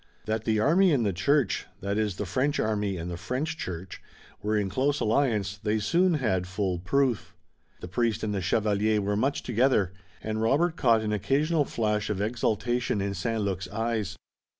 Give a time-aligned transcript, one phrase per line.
[0.25, 4.01] That the army and the church, that is the French army and the French church,
[4.41, 7.35] were in close alliance, they soon had full proof.
[7.81, 9.93] The priest and the chevalier were much together,
[10.23, 13.41] and Robert caught an occasional flash of exultation in St.
[13.43, 14.17] Luc's eyes.